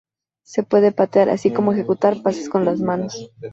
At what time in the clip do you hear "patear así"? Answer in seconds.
0.91-1.53